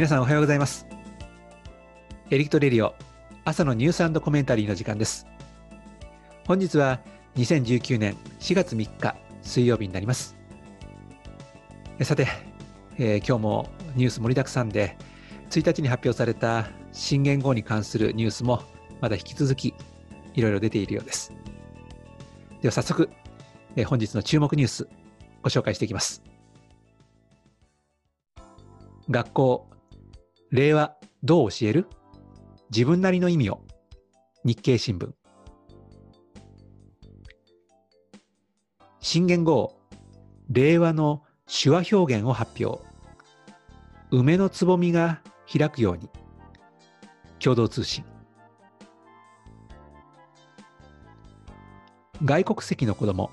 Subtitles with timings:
[0.00, 0.86] 皆さんおはようございます。
[2.30, 2.94] エリクトレディオ
[3.44, 5.26] 朝のニュースコメンタリーの時間です。
[6.46, 7.00] 本日は
[7.36, 10.38] 2019年4月3日水曜日になります。
[12.00, 12.28] さて、
[12.96, 14.96] えー、今日もニュース盛りだくさんで
[15.50, 18.62] 1日に発表された新元号に関するニュースも
[19.02, 19.74] まだ引き続き
[20.32, 21.30] いろいろ出ているようです。
[22.62, 23.10] では早速、
[23.76, 24.88] えー、本日の注目ニュース
[25.42, 26.22] ご紹介していきます。
[29.10, 29.70] 学校
[30.50, 31.86] 令和どう教える？
[32.72, 33.62] 自分なりの意味を。
[34.44, 35.12] 日経新聞。
[38.98, 39.78] 新元号
[40.48, 42.82] 令和の手話表現を発表。
[44.10, 46.10] 梅のつぼみが開くように。
[47.38, 48.04] 共同通信。
[52.24, 53.30] 外国籍の子ども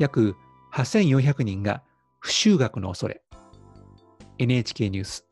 [0.00, 0.34] 約
[0.72, 1.84] 8400人が
[2.18, 3.22] 不就学の恐れ。
[4.38, 5.29] NHK ニュース。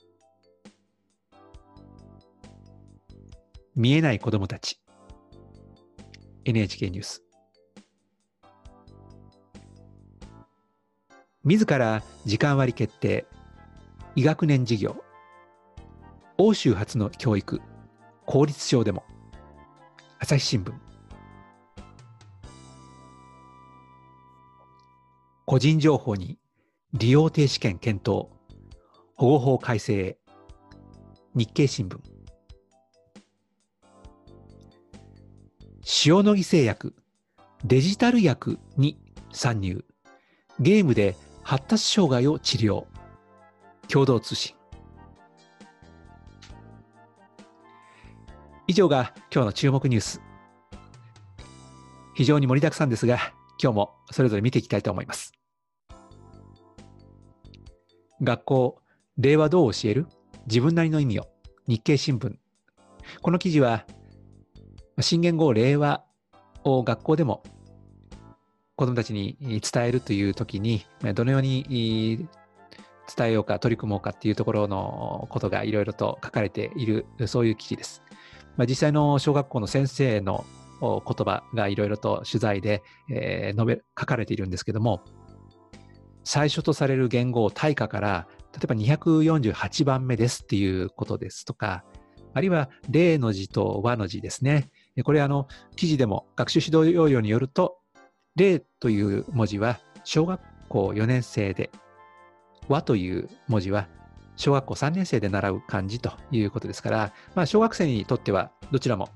[3.78, 4.80] 見えない子供たち。
[6.44, 7.22] NHK ニュース。
[11.44, 13.24] 自ら時間割決定。
[14.16, 14.96] 医学年事業。
[16.38, 17.60] 欧州初の教育。
[18.26, 19.04] 公立省でも。
[20.18, 20.72] 朝日新聞。
[25.44, 26.36] 個人情報に。
[26.94, 28.26] 利用停止権検討。
[29.14, 30.18] 保護法改正。
[31.36, 32.17] 日経新聞。
[35.90, 36.94] 塩野義製薬
[37.64, 38.98] デジタル薬に
[39.32, 39.86] 参入。
[40.60, 42.84] ゲームで発達障害を治療。
[43.88, 44.54] 共同通信。
[48.66, 50.20] 以上が今日の注目ニュース。
[52.14, 55.32] 非常に盛りだくさんですが今日もそれぞれ見ていきたいと思います。
[58.20, 58.82] 学校
[59.16, 60.06] 令和どう教える？
[60.46, 61.28] 自分なりの意味を。
[61.66, 62.36] 日経新聞。
[63.22, 63.86] この記事は
[65.00, 66.04] 新元号令和
[66.64, 67.42] を学校でも
[68.76, 72.28] 子どもたちに伝えるという時にどのように
[73.16, 78.02] 伝えようか取り組もうかっていうところのことがいろいろと書かれているそういう記事です。
[78.56, 80.44] まあ、実際の小学校の先生の
[80.80, 85.02] 言葉がいろいろと取材で、えー、述べ書かれているんですけども
[86.24, 91.84] 最初とされる言語大化から例えば248番目ですっていうことですとか
[92.34, 94.70] あるいは例の字と和の字ですね
[95.02, 97.78] これあの記事でも学習指導要領によると
[98.36, 101.70] 例という文字は小学校4年生で
[102.68, 103.88] 和という文字は
[104.36, 109.08] 小学校3年生で習う漢字ということですから、まあ、小学生にとってはどちらも、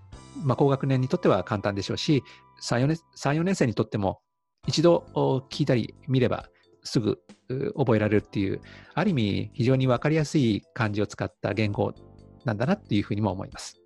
[0.42, 2.24] まあ、高学年にとっては簡単でしょうし
[2.62, 4.20] 3、4年 ,3 4年生にとっても
[4.66, 5.04] 一度
[5.50, 6.46] 聞いたり見れば
[6.84, 7.18] すぐ
[7.76, 8.60] 覚えられるっていう、
[8.94, 11.92] ある意味非常に分かりやすい漢字を使った言語
[12.44, 13.81] なんだなっていうふうにも思います。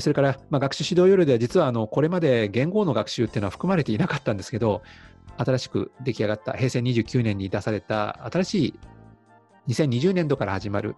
[0.00, 4.82] それから、まあ、学習指導要領では実はあのこれまで言語の学習っていうのは含まれていなかったんですけど、
[5.38, 8.80] 新しく出来上がった平成29年に出された新しい
[9.68, 10.96] 2020年度から始まる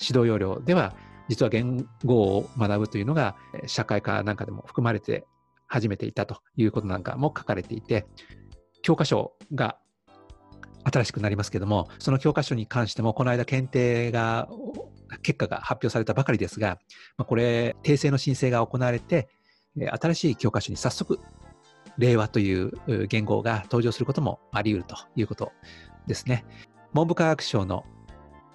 [0.00, 0.94] 指導要領では、
[1.28, 5.26] 実は言語を学ぶというのが社会科なんかでも含まれて
[5.66, 8.06] 始めていたということなんかも書かれていて、
[8.82, 9.78] 教科書が
[10.84, 14.48] 新しくなりますけども、その教科書に関しても、この間検定が、
[15.22, 16.78] 結果が発表されたばかりですが、
[17.16, 19.28] まあ、これ、訂正の申請が行われて、
[20.00, 21.20] 新しい教科書に早速、
[21.98, 22.72] 令和という
[23.08, 25.52] 言語が登場することもあり得るということ
[26.06, 26.44] ですね。
[26.92, 27.84] 文部科学省の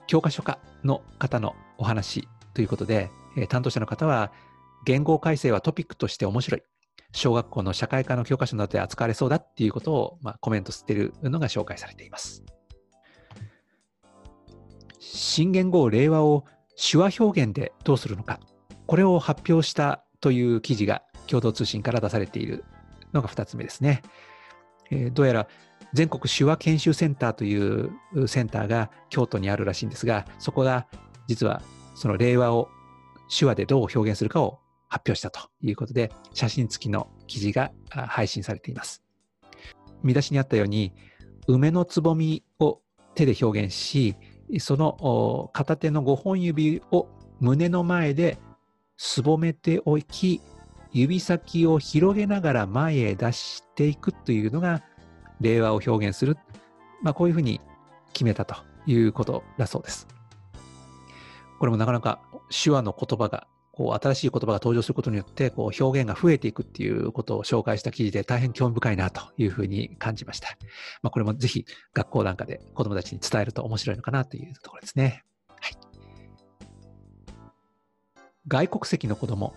[0.08, 3.10] 教科書科の方のお話ということで、
[3.50, 4.32] 担当者の方は、
[4.86, 6.64] 言語改正はトピックとして面白い。
[7.16, 12.44] 小学校の社会科の教科書などで扱われそうだっていうことを、まあ、コメントしているのが紹介されています。
[15.12, 18.40] 新元号令和を手話表現でどうするのか、
[18.88, 22.64] これを発表したという記事が共同通信から出されている
[23.14, 24.02] のが2つ目ですね。
[24.92, 25.48] えー、どうやら
[25.94, 27.92] 全国手話研修センターという
[28.28, 30.88] センターが京都にあるらしいんですが、そこが
[31.28, 31.62] 実は
[31.96, 32.70] その令和を
[33.38, 39.04] 手話でどう表現するかを発表したということで、写真付きの記事が配信されています。
[40.02, 40.94] 見出しにあったように、
[41.48, 42.80] 梅のつぼみを
[43.16, 44.16] 手で表現し、
[44.60, 47.08] その片手の5本指を
[47.40, 48.38] 胸の前で
[48.98, 50.42] すぼめておき、
[50.92, 54.84] 指先を広げながら前へ出していくというのが、
[55.42, 56.38] 令和を表現する。
[57.02, 57.60] まあ、こういうふうに
[58.14, 58.56] 決めたと
[58.86, 60.08] いうことだそうです。
[61.60, 62.20] これもなかなか
[62.50, 70.50] 手話の言葉がこう新しい言葉が登場することによってこう表現が増えていくっていうことを紹介した記事で大変興味深いなというふうに感じました。
[71.02, 75.24] まあ、これもぜひ学校なんかで子どもたちに伝えると面白いのかなというところですね。
[75.60, 75.78] はい、
[78.48, 79.56] 外国籍の子ども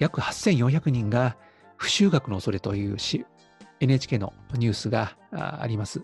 [0.00, 1.36] 約8400人が
[1.76, 3.24] 不就学の恐れというし
[3.78, 6.02] NHK のニュースがあります。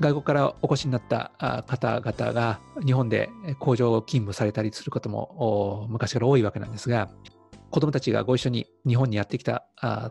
[0.00, 7.10] 外国からお越しになった方々が日本で工場を勤務されたりすることも昔から多いわけなんですが、
[7.70, 9.64] 子どもたちがご一緒に日本にやってきた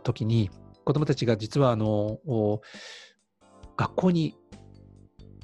[0.04, 0.50] 時に、
[0.86, 2.20] 子どもたちが実はあの
[3.78, 4.36] 学校に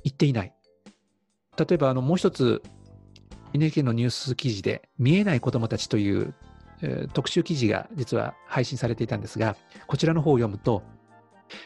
[0.03, 0.53] 行っていない。
[1.57, 2.63] 例えばあのもう一つ
[3.53, 6.33] NHK のニュース記事で見えない子どもたちという
[7.13, 9.55] 特集記事が実は配信されていたんですが、
[9.85, 10.81] こちらの方を読むと、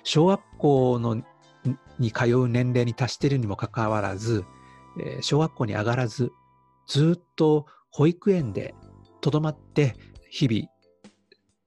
[0.04, 1.24] 小学校の
[2.00, 4.46] に通う年齢に達しているにもかかわらず、
[5.00, 6.32] え小学校に上がらず、
[6.88, 8.76] ずっと保育園で
[9.22, 9.96] とどまって
[10.30, 10.68] 日々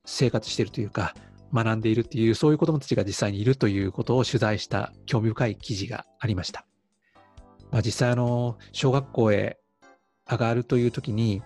[0.04, 1.14] 生活しているというか、
[1.52, 6.66] 学んでいるという、そういう子どもたちが実際にいるということを取材した興味深い記事がありました。
[7.70, 9.58] まあ、実際あの、小学校へ
[10.30, 11.42] 上がるという時に、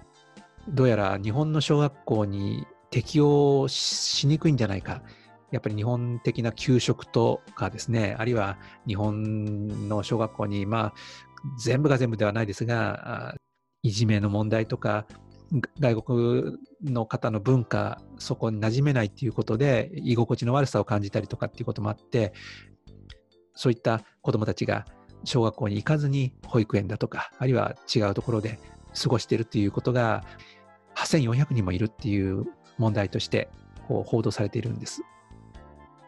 [0.68, 5.02] どうやら日本の小学校に適用しにくいんじゃないか。
[5.52, 10.94] やっぱり日本的な給食とかですね、あるいは日本の小学校に、まあ、
[11.62, 13.36] 全部が全部ではないですが、
[13.82, 15.06] いじめの問題とか、
[15.78, 22.32] 外国の方の文化、そこに馴染めないっていうことで、居心地の悪さを感じたりとかっていうこともあって、
[23.54, 24.86] そういった子どもたちが
[25.24, 28.58] 小学校に行かずに保育園だとか、あるいは違うところで
[29.00, 30.24] 過ごしているっていうことが、
[30.96, 32.46] 8400人もいるっていう
[32.78, 33.50] 問題として
[33.86, 35.02] 報道されているんです。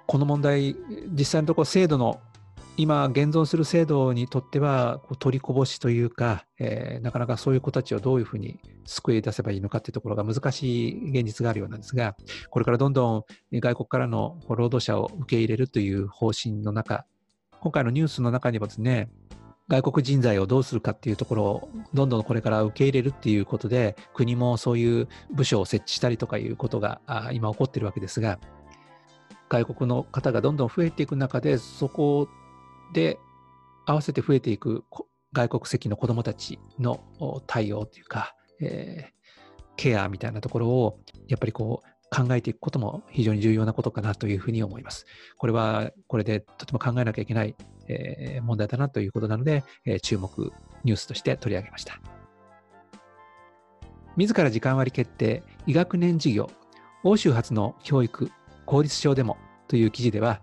[0.06, 0.76] この問題、
[1.10, 2.20] 実際のところ制度の
[2.76, 12.16] 今現存する制度にとってはこう取りこぼしというか、えー、なかなかそういう子たちをどういうふうに救い出せばいいのかというところが難しい現実があるようなんですが、
[12.50, 17.06] これからどんどん外国からの労働者を受け入れるという方針の中、
[17.60, 19.08] 今回のニュースの中にもですね、
[19.68, 27.00] 外国人材をどうするかっていうところをどんどんこれから受け入れるっていうことで国もそういう部署を設置したりとかいうことが
[27.32, 28.38] 今起こってるわけですが
[29.54, 32.28] 外国の方がどんどん増えていく中でそこ
[32.92, 33.18] で
[33.86, 34.84] 合わせて増えていく
[35.32, 37.00] 外国籍の子どもたちの
[37.46, 39.12] 対応というか、えー、
[39.76, 40.98] ケアみたいなところを
[41.28, 45.06] やっぱりこう考えていくことも非常に重要なことかなというふうに思います。
[45.36, 47.54] これはこれでとても考えなきゃいけない
[47.88, 50.52] えー、問題だなということなので、えー、注目
[50.84, 52.00] ニュースとして取り上げました。
[54.16, 56.50] 自ら時間割決定、医学年事業、
[57.02, 58.30] 欧州発の教育、
[58.66, 59.36] 公立省でも
[59.68, 60.40] という記事では、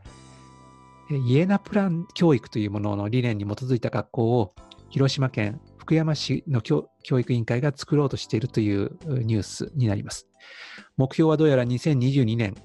[1.10, 4.56] イエナプラン教育というものの理念に基づいた学校を
[4.90, 10.28] 広島県福山市の教育委員会が作ろうとしているというニュースになります。
[10.98, 12.56] 目標はどうやら2022年、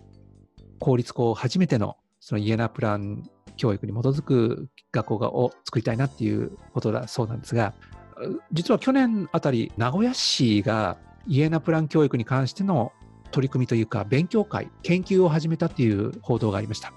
[0.78, 7.74] 公立校初めてのそのイエナプラン教育に基づく学校を作りたいなっていうことだそうなんですが、
[8.52, 12.92] 実は去年あたり、名古屋市がイエナプラン教育に関しての
[13.36, 16.94] 取り組みというか、勉強会、研究を始めたっていう報道がありました。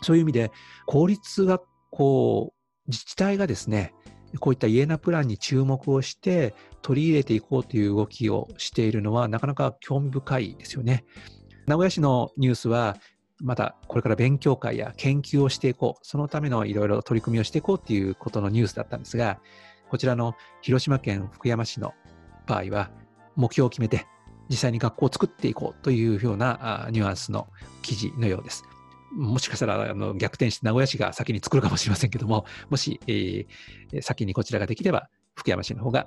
[0.00, 0.52] そういう意味で、
[0.86, 2.54] 公立学校、
[2.86, 3.92] 自治体がですね、
[4.38, 11.04] こういったイエナプランに注目をして取り入れていこうという動きをしているのはなかなか興味深いですよね。
[11.66, 12.96] 名古屋市のニュースは
[13.40, 19.40] またこれから勉強会や研究をしていこう、そのためのいろいろ取り組みをしていこうということのニュースだったんですが、
[19.88, 21.92] こちらの広島県福山市の
[22.46, 22.90] 場合は、
[23.34, 24.06] 目標を決めて、
[24.48, 27.48] 実際に学校を作っていこうというようなニュアンスの
[27.82, 28.64] 記事のようです。
[29.12, 36.06] もしかしたらあの逆転して名古屋市が先に作るかもしれませんけども、もし、えー、先にこちらができれば、福山市の方が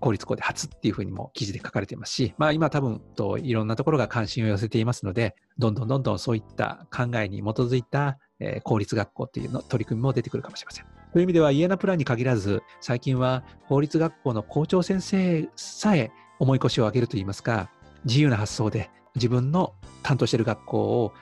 [0.00, 10.86] 公立校で初っていうふうにも記事で書かれていますし、まあ、今多分といろんなところが関心を寄せていますので、どんどんどんどんそういった考えに基づいた、えー、公立学校っていうの取り組みも出てくるかもしれません。
[11.12, 16.10] という意味では、イエナプランに限らず、最近は公立学校の校長先生さえ
[16.42, 17.70] 重い腰を上げるといいますか、
[18.04, 21.12] 自由な発想で自分の担当している学校を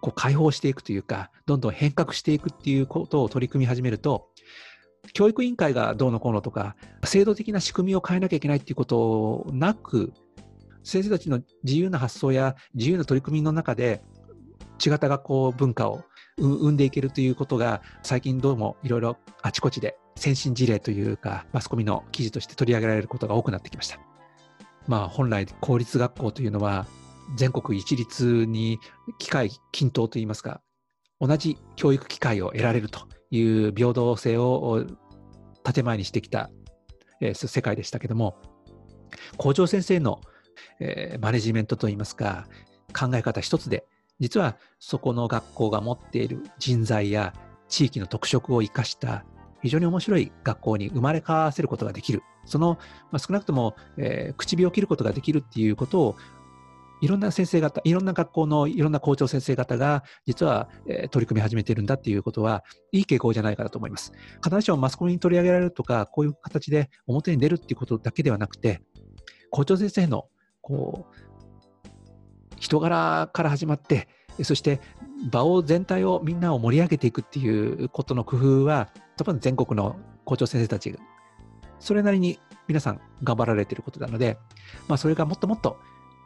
[0.00, 4.28] こう開放していくというか、どんどん変革していくっていうことを取り組み始めると、
[5.14, 10.12] 教育委員会がどうのこうのとか、制度的な仕組みを変えなきゃいけないっていうことなく、
[10.84, 14.04] 先生たちの自由な発想や自由な取り組みの中で、
[14.84, 16.04] 違った学校文化を
[16.38, 23.98] 生んでいけるということが、最近どうもいろいろあちこちで先進事例というか、マスコミの記事として取り上げられることが多くなってきました。
[24.86, 26.86] まあ、本来、公立学校というのは、
[27.36, 28.78] 全国一律に
[29.18, 30.60] 機会均等といいますか、
[31.20, 34.84] 同じ教育機会を得られるという平等性を
[35.64, 36.50] 建前にしてきた、
[37.20, 38.36] えー、世界でしたけども、
[39.36, 40.20] 校長先生の、
[40.80, 42.46] えー、マネジメントといいますか、
[42.96, 43.86] 考え方一つで、
[44.20, 47.34] 実はそこの学校が持っている人材や
[47.68, 49.24] 地域の特色を生かした
[49.66, 52.22] 非常に面白い学校に生まれ変わせることができる。
[52.44, 52.78] その、
[53.10, 56.16] まあ、少なくとも、えー、口火を切ることができるっていうことを、
[57.02, 64.12] いろんな先生方、いろんな学校のいろんな校長先生方が、実は、えー、取り組み始めているんだっていうことは、いい傾向じゃないかなと思います。
[64.42, 68.80] 必ずしもマスコミに取り上げられるとか、こういう形で表に出るっていうことだけではなくて、
[69.50, 70.28] 校長先生の、
[70.62, 74.08] こう、人柄から始まって、
[74.44, 74.80] そして
[75.30, 80.94] 場を全体をみんなを盛り上げていくっていうことの工夫は、多分全国の校長先生たち、
[81.78, 82.38] それなりに
[82.68, 84.38] 皆さん頑張られていることなので、
[84.88, 85.78] まあ、それがもっともっと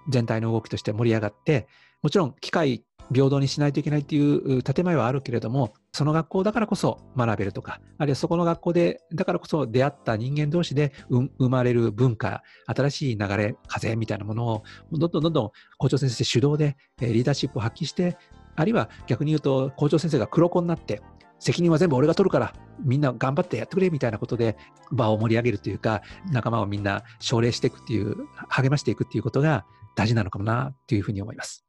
[0.09, 1.69] 全体の動きとして盛り上がって、
[2.03, 18.17] もちろん機会平等にしないといけないっていう建前はあるけれども、その学校だからこそ学べるとか、あるいはそこの学校で、だからこそ出会った人間同士で生まれる文化、新しい流れ、風みたいなものを、どんどんどんどん校長先生主導でリーダーシップを発揮して、
[18.55, 21.03] あるいは逆に言うと校長先生が黒子になって、
[21.41, 22.55] 責任は全部俺が取るから、
[22.85, 24.57] みんな頑張ってやってくれみたいなことで
[24.93, 28.15] 場を盛り上げるというか、仲間をみんな奨励していくっていう、
[28.49, 29.65] 励ましていくっていうことが
[29.97, 31.65] 大事なのかもなというふうに思います。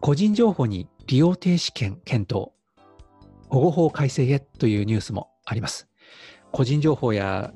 [0.00, 2.52] 個人情報に利用停止権検討、
[3.48, 5.88] 保護法改正へというニュースもあります。
[6.52, 7.52] 個人情報や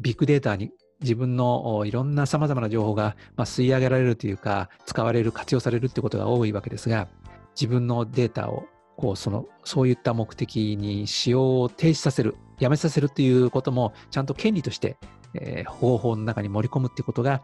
[0.00, 7.08] ビッグデータに自分のいろんなさまざまな情報が吸い上げられるというか、使われる、活用されるということが多いわけですが、
[7.54, 8.64] 自分のデータを
[8.96, 14.98] こうそのそういった目的に使用を停止させる、やめさせるということも、ちゃんと権利として、
[15.34, 17.42] えー、保護法の中に盛り込むということが、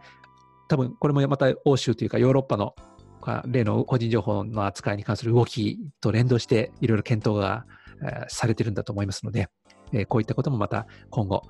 [0.67, 2.75] 多分これもまた欧州というかヨーロッパの
[3.45, 7.65] 例の個人情報の扱いに関する動きと連動していろいろ検討が、
[8.27, 9.49] されてるんだと思いますので、
[9.91, 11.41] えー、こういったこともまた今後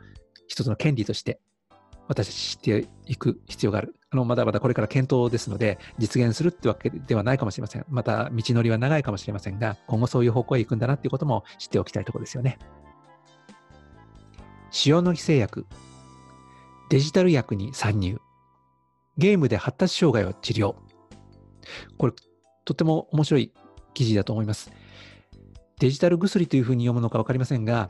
[0.48, 1.42] 一つの権利として
[2.08, 3.96] 私たち知っていく必要がある。
[4.10, 7.86] あのまだまだこれから検討ですので、実現するってわけではないかもしれません。
[7.90, 12.58] また道のりは長いかもしれませんが、今後そういう方向へ行くんだなっていうことも知っておきたいところですよね。
[14.86, 15.66] 塩野義製薬、
[16.90, 18.20] デジタル薬に参入、
[19.18, 20.76] ゲームで発達障害を治療。
[21.98, 22.14] これ、
[22.66, 23.54] とても面白い
[23.94, 24.72] 記事だと思います。
[25.80, 27.90] デジタル薬というふうに読むのか分かりませんが、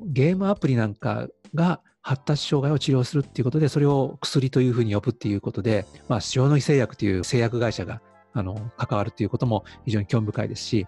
[0.00, 8.02] ゲームアプリなんかが発達障害を治療するっていうことで、それを薬というふうに呼ぶっていうことで、まあ、塩野義製薬という製薬会社が
[8.32, 10.86] あの関わるということも非常に興味深いですし、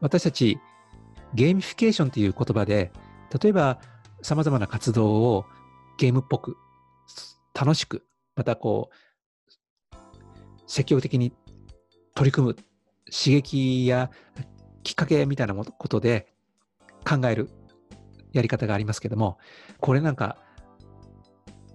[0.00, 0.58] 私たち
[1.34, 2.92] ゲーミフィケーションという言葉で、
[3.40, 3.80] 例えば
[4.22, 5.44] 様々な活動を
[5.98, 6.56] ゲームっぽく、
[7.54, 8.04] 楽しく、
[8.38, 9.96] またこう、
[10.68, 11.32] 積極的に
[12.14, 14.12] 取り組む刺激や
[14.84, 16.32] きっかけみたいなことで
[17.04, 17.50] 考える
[18.32, 19.38] やり方がありますけども、
[19.80, 20.38] これなんか、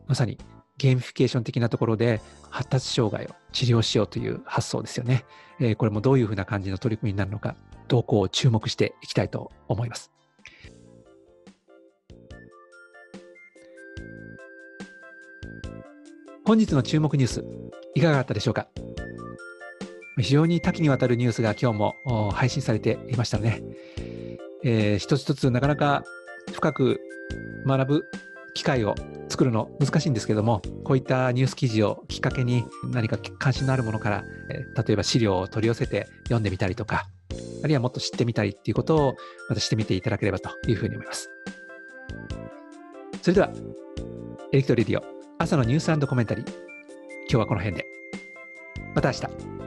[0.07, 0.37] まさに
[0.77, 5.25] ゲーミフィケーション的なところで発達障害を治療しようという発想ですよね。
[5.59, 7.57] えー、これもどういうふうな感じの取り組みになるのか、
[7.89, 10.12] 動向を注目していきたいと思います。
[16.45, 17.45] 本日の注目ニュース、
[17.95, 18.67] いかがだったでしょうか？
[20.19, 23.63] 非常に多岐にわたるニュースが今日も配信されていましたね。
[24.65, 26.03] えー、一つ一つなかなか
[26.51, 26.99] 深く
[27.65, 28.03] 学ぶ
[28.55, 28.93] 機会を
[29.29, 34.23] 作るの難しいんですけども、こういったニュース記事をきっかけに何か関心のあるものから、
[34.85, 37.07] 例えば資料を取り寄せて読んでみたりとか、
[37.63, 39.15] あるいはもっと知ってみたりっていうことを
[39.47, 41.29] またしてみていただければというふうに思います。
[43.21, 43.49] それでは、
[44.51, 47.85] エレクトリディオ朝のニュースコメンタリー、今日はこの辺で。
[48.93, 49.62] また明日。